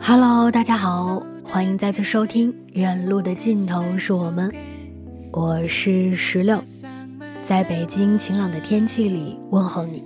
[0.00, 4.50] Hello，大家好，欢迎再次收听《远路的尽头是我们》，
[5.32, 6.62] 我是石榴，
[7.46, 10.04] 在北京晴朗的天气里问候你。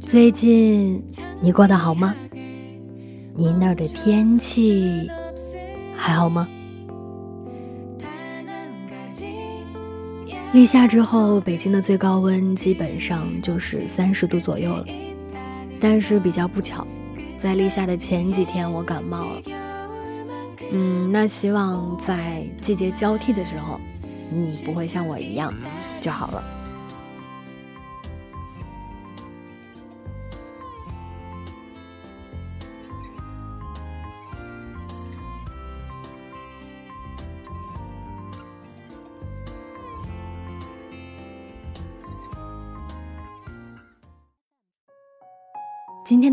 [0.00, 1.02] 最近
[1.40, 2.14] 你过得好吗？
[3.34, 5.10] 你那儿的天气
[5.96, 6.48] 还好吗？
[10.52, 14.84] 立夏之后，北京的最高温基本上就是三十度左右了。
[15.78, 16.86] 但是比较不巧，
[17.38, 19.42] 在立夏的前几天我感冒了。
[20.72, 23.78] 嗯，那希望在季节交替的时候，
[24.30, 25.52] 你不会像我一样
[26.00, 26.42] 就好了。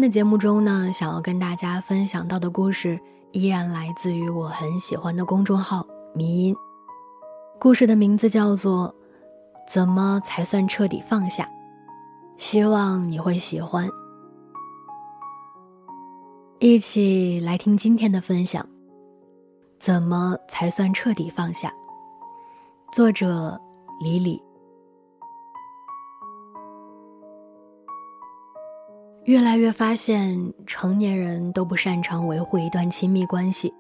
[0.04, 3.00] 的节目中呢，想要跟大家分享到的故事，
[3.32, 6.54] 依然来自于我很喜欢的公众号“迷音”。
[7.58, 8.94] 故事的名字叫做
[9.74, 11.46] 《怎么才算彻底放下》，
[12.38, 13.88] 希望你会喜欢。
[16.60, 18.68] 一起来听今天的分享：
[19.80, 21.72] 怎么才算彻底放下？
[22.92, 23.58] 作者
[24.02, 24.38] 李李。
[29.26, 33.74] 越来越发现，成年人都不擅长维护一段亲密关系。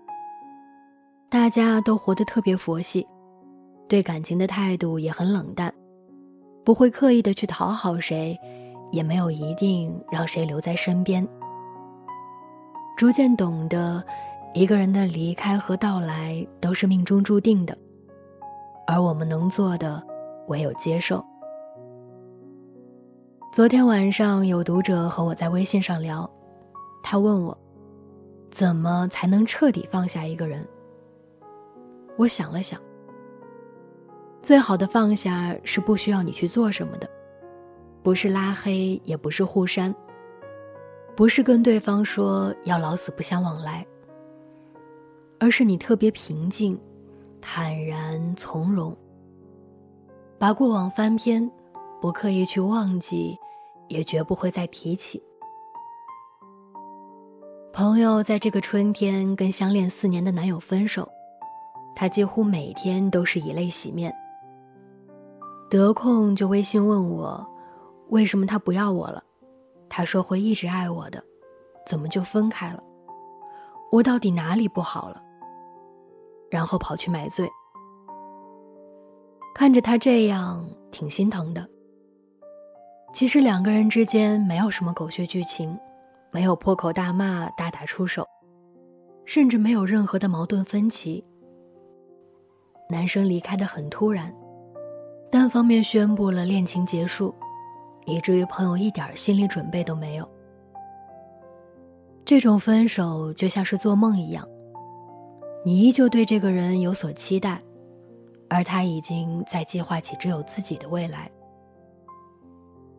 [1.30, 3.06] 大家都活得特别佛系，
[3.90, 5.74] 对感情的态度也很冷淡，
[6.64, 8.40] 不会刻意的去讨好谁，
[8.92, 11.28] 也没有一定让谁留在身边。
[12.96, 14.02] 逐渐懂得，
[14.54, 17.78] 一个人的离开和到来都是命中注定的，
[18.88, 20.02] 而我们能做的，
[20.48, 21.22] 唯有接受。
[23.54, 26.28] 昨天晚上有读者和我在微信上聊，
[27.04, 27.56] 他问我，
[28.50, 30.68] 怎么才能彻底放下一个人？
[32.18, 32.82] 我想了想，
[34.42, 37.08] 最好的放下是不需要你去做什么的，
[38.02, 39.94] 不是拉黑，也不是互删，
[41.16, 43.86] 不是跟对方说要老死不相往来，
[45.40, 46.76] 而是你特别平静、
[47.40, 48.98] 坦然从容，
[50.40, 51.48] 把过往翻篇。
[52.04, 53.40] 不刻意去忘记，
[53.88, 55.24] 也绝不会再提起。
[57.72, 61.08] 朋友在这个春天跟相恋四年的男友分手，
[61.96, 64.14] 她几乎每天都是以泪洗面。
[65.70, 67.42] 得空就微信问我，
[68.10, 69.24] 为什么他不要我了？
[69.88, 71.24] 他说会一直爱我的，
[71.88, 72.84] 怎么就分开了？
[73.94, 75.24] 我到底哪里不好了？
[76.52, 77.50] 然后跑去买醉。
[79.56, 81.66] 看着他这样，挺心疼的。
[83.14, 85.78] 其实两个人之间没有什么狗血剧情，
[86.32, 88.28] 没有破口大骂、大打出手，
[89.24, 91.24] 甚至没有任何的矛盾分歧。
[92.90, 94.34] 男生离开的很突然，
[95.32, 97.34] 单方面宣布了恋情结束，
[98.06, 100.28] 以至于朋友一点心理准备都没有。
[102.26, 104.48] 这种分手就像是做梦一样，
[105.64, 107.62] 你依旧对这个人有所期待，
[108.50, 111.30] 而他已经在计划起只有自己的未来。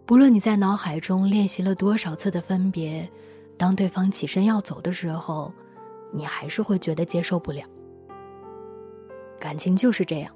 [0.06, 3.08] 不论你在脑海中练习了多少次的分别，
[3.56, 5.50] 当对方起身要走的时候，
[6.12, 7.62] 你还是会觉得接受不了。
[9.40, 10.30] 感情就是这样，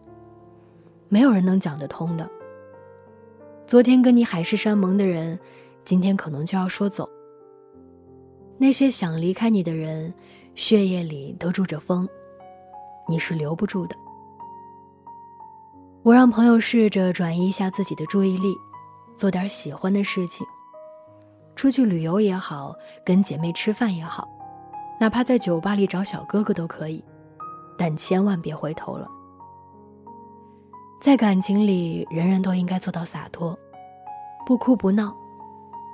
[1.10, 2.28] 没有人能讲得通的。
[3.66, 5.38] 昨天跟你海誓山盟的人，
[5.84, 7.06] 今天可能就要说走。
[8.56, 10.12] 那些想离开你的人，
[10.54, 12.08] 血液里都住着风，
[13.06, 13.94] 你是留不住的。
[16.02, 18.54] 我让朋友试着转移一下自己的注意力，
[19.18, 20.46] 做点喜欢的事情，
[21.56, 22.72] 出去旅游也好，
[23.04, 24.28] 跟姐妹吃饭也好，
[25.00, 27.04] 哪怕在酒吧里找小哥哥都可以，
[27.76, 29.08] 但千万别回头了。
[31.00, 33.58] 在感情里，人人都应该做到洒脱，
[34.46, 35.12] 不哭不闹，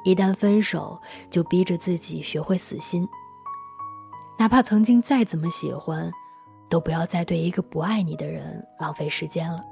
[0.05, 1.01] 一旦分手，
[1.31, 3.09] 就逼着自己学会死心。
[4.39, 6.13] 哪怕曾经再怎么喜欢，
[6.69, 9.65] 都不要再对一个不爱你的人浪费时间了。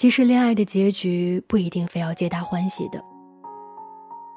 [0.00, 3.04] 其实，恋爱的结局不一定非要皆大欢喜的。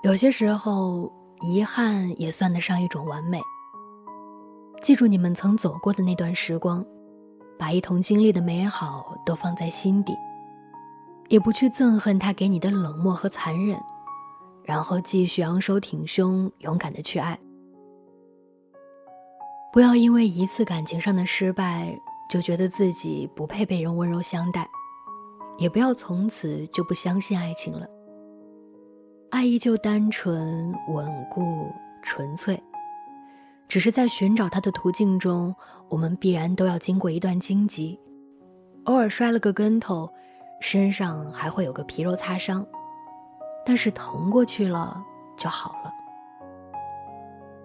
[0.01, 3.39] 有些时候，遗憾也算得上一种完美。
[4.81, 6.85] 记住你们曾走过的那段时光，
[7.57, 10.13] 把一同经历的美好都放在心底，
[11.29, 13.79] 也不去憎恨他给你的冷漠和残忍，
[14.65, 17.39] 然后继续昂首挺胸，勇敢的去爱。
[19.71, 21.97] 不要因为一次感情上的失败，
[22.29, 24.67] 就觉得自己不配被人温柔相待。
[25.63, 27.87] 也不要从此就不相信爱情了。
[29.29, 31.71] 爱依旧单纯、稳固、
[32.03, 32.61] 纯粹，
[33.69, 35.55] 只是在寻找它的途径中，
[35.87, 37.97] 我们必然都要经过一段荆棘，
[38.83, 40.09] 偶尔摔了个跟头，
[40.59, 42.67] 身上还会有个皮肉擦伤，
[43.65, 45.01] 但是疼过去了
[45.37, 45.89] 就好了。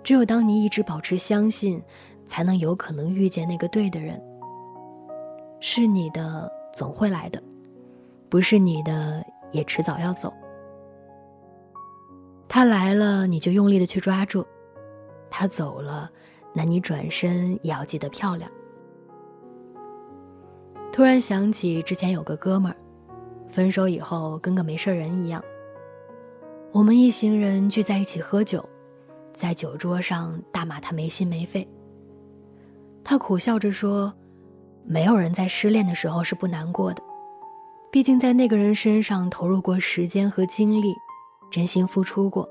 [0.04, 1.82] 只有当你一直保持相信，
[2.28, 4.22] 才能有可能遇见那个对的人。
[5.58, 7.42] 是你的，总会来的。
[8.28, 10.32] 不是你的，也迟早要走。
[12.48, 14.42] 他来了，你就用力的去抓住；
[15.30, 16.10] 他走了，
[16.54, 18.50] 那你转身也要记得漂亮。
[20.92, 22.76] 突然想起之前有个哥们儿，
[23.48, 25.42] 分手以后跟个没事人一样。
[26.72, 28.66] 我们一行人聚在一起喝酒，
[29.32, 31.66] 在酒桌上大骂他没心没肺。
[33.02, 34.12] 他苦笑着说
[34.84, 37.02] ：“没有人在失恋的时候是不难过的。”
[37.98, 40.94] 毕竟在那个人身上投入过时间和精力，
[41.50, 42.48] 真心付出过，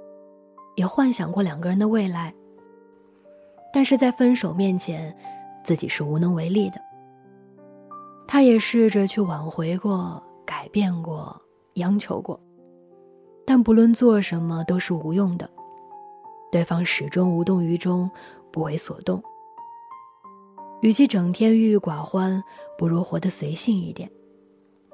[0.75, 2.33] 也幻想过两个人的未来。
[3.71, 5.17] 但是在分手面前，
[5.63, 6.81] 自己是无能为力的。
[8.27, 11.41] 他也试着去挽回过、改变过、
[11.75, 12.37] 央求过，
[13.45, 15.49] 但不论做什么都是无用的，
[16.51, 18.11] 对方始终无动于衷，
[18.51, 19.23] 不为所动。
[20.81, 22.43] 与其整天郁郁寡欢，
[22.77, 24.11] 不如活得随性一点。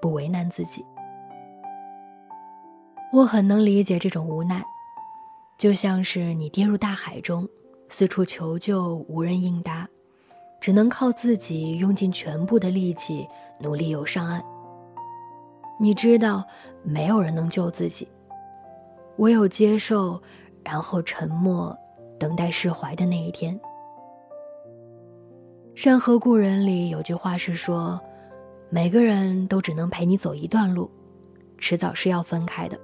[0.04, 0.86] 不为难自己，
[3.14, 4.62] 我很能理解这种无奈，
[5.58, 7.48] 就像是你跌入大海中，
[7.88, 9.88] 四处求救无人应答，
[10.60, 13.26] 只能靠自己用尽全部的力气
[13.62, 14.44] 努力游上岸。
[15.80, 16.46] 你知道，
[16.84, 18.06] 没有人能救自己，
[19.20, 20.22] 唯有接受，
[20.66, 21.74] 然后沉默，
[22.20, 23.58] 等待释怀的那一天。
[25.74, 27.98] 《山河故人》里有句话是说。
[28.74, 30.90] 每个人都只能陪你走一段路，
[31.60, 32.76] 迟早是要分开的。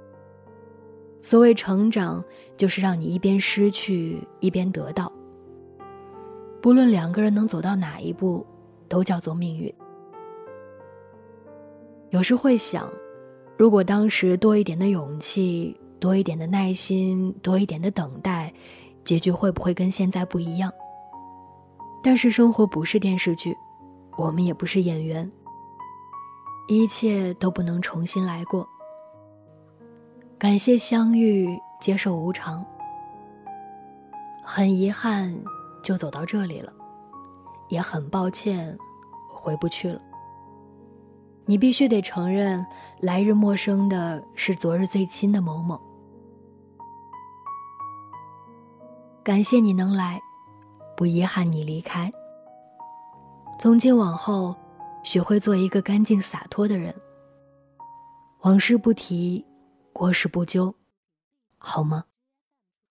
[1.20, 2.24] 所谓成长，
[2.56, 5.12] 就是让你一边失去一边得到。
[6.62, 8.46] 不论两个人能走到哪一步，
[8.88, 9.74] 都叫做命运。
[12.12, 12.88] 有时会想，
[13.58, 18.54] 如果当时多一点的勇气，多一点的耐心，多一点的等待，
[19.04, 20.72] 结局会不会跟现在不一样？
[22.04, 23.58] 但是生活不是电视剧，
[24.20, 25.28] 我们也不是演员。
[26.72, 28.68] 一切都不能重新来过。
[30.38, 32.64] 感谢相遇，接受无常。
[34.44, 35.36] 很遗憾，
[35.84, 36.72] 就走到这里了，
[37.70, 38.78] 也很抱歉，
[39.34, 40.00] 回不去了。
[41.46, 42.64] 你必须得承认，
[43.00, 45.82] 来日陌生的是昨日最亲的某某。
[49.24, 50.22] 感谢你能来，
[50.96, 52.12] 不遗憾你离开。
[53.60, 54.56] 从今往后。
[55.10, 56.94] 学会做一个干净洒脱的人，
[58.42, 59.44] 往事不提，
[59.92, 60.72] 过事不究，
[61.58, 62.04] 好吗？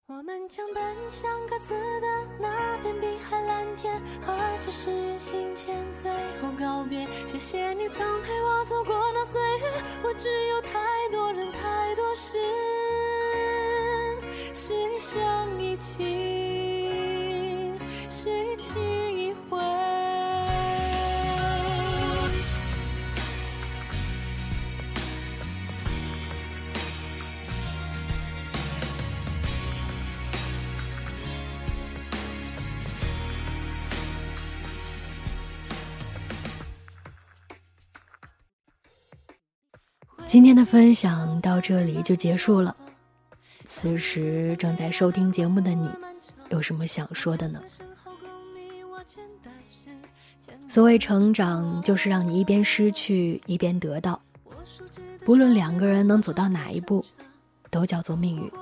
[0.09, 2.07] 我们将奔向各自的
[2.41, 6.11] 那片碧海蓝天，和这世人行前最
[6.43, 7.07] 后告别。
[7.29, 12.37] 谢谢你曾陪我走过那岁月，我只有太多人太多事，
[14.53, 16.28] 是一生一起，
[40.29, 42.77] 今天的分享到这里就结束了。
[43.67, 45.89] 此时正在收听节目的你，
[46.51, 47.59] 有什么想说的呢？
[50.69, 54.21] 所谓成长，就是让你一边失去一边得到。
[55.25, 57.03] 不论两个人能走到哪一步，
[57.71, 58.53] 都叫做命运。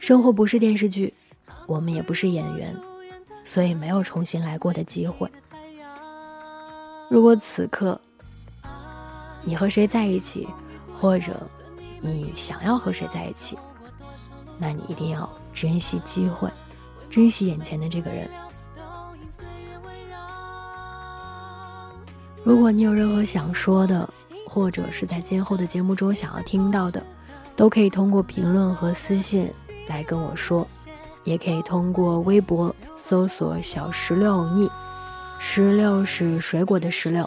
[0.00, 1.12] 生活不是电视剧，
[1.66, 2.74] 我们也不是演员，
[3.44, 5.30] 所以没有重新来过的机会。
[7.10, 8.00] 如果此刻
[9.48, 10.46] 你和谁在一起，
[11.00, 11.40] 或者
[12.02, 13.56] 你想要和谁在一起，
[14.58, 16.50] 那你一定要珍惜机会，
[17.08, 18.28] 珍惜眼前的这个人。
[22.44, 24.06] 如果你有任何想说的，
[24.46, 27.02] 或者是在今后的节目中想要听到的，
[27.56, 29.50] 都可以通过评论和私信
[29.88, 30.68] 来跟我说，
[31.24, 34.70] 也可以通过微博搜索“小石榴欧尼”，
[35.40, 37.26] 石榴是水果的石榴，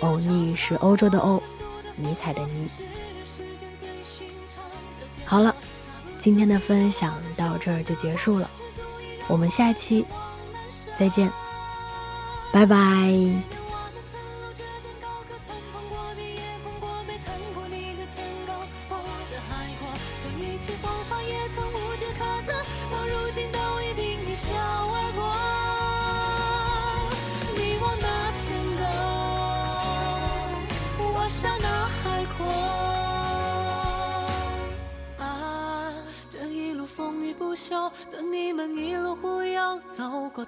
[0.00, 1.42] 欧尼是欧洲的欧，
[1.96, 2.68] 尼采的尼。
[5.24, 5.54] 好了，
[6.20, 8.48] 今天的分享到这儿就结束了，
[9.26, 10.04] 我们下期
[10.98, 11.30] 再见，
[12.52, 13.63] 拜拜。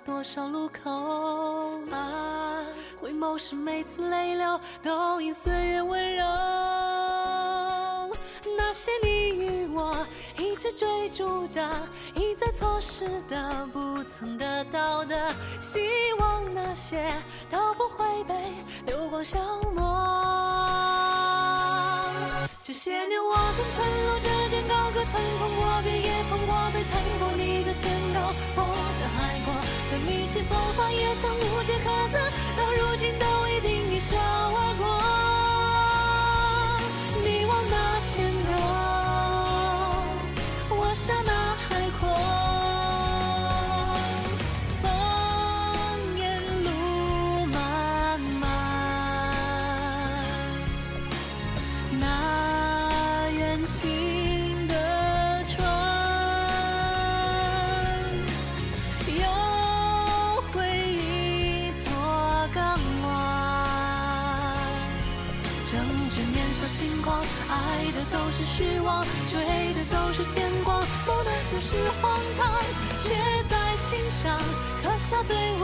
[0.07, 0.89] 多少路口
[1.91, 2.63] 啊？
[3.01, 6.23] 回眸时每次泪流，都因岁月温柔。
[8.57, 10.07] 那些你与我
[10.39, 11.69] 一直追逐的，
[12.15, 15.81] 一再错失的，不曾得到的，希
[16.21, 17.05] 望那些
[17.51, 18.35] 都不会被
[18.87, 19.39] 流光消
[19.75, 19.83] 磨。
[22.63, 27.85] 这些年，我跟村落之间高歌，曾碰过壁，也碰过被探过你的天
[28.15, 28.17] 高，
[28.57, 28.86] 我的海阔，
[29.97, 32.21] 曾一起风花，也曾无坚可摧，
[32.55, 35.26] 到如今都已定一笑而过。
[75.25, 75.63] 队伍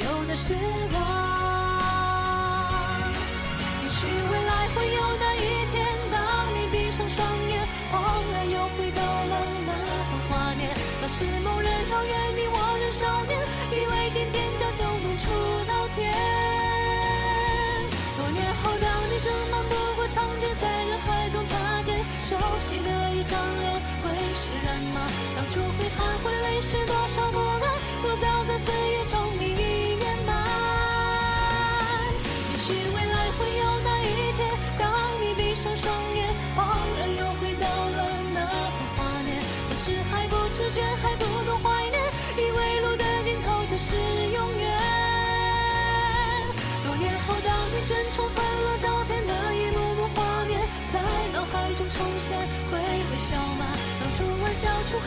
[0.00, 0.54] 有的是
[0.92, 1.27] 我。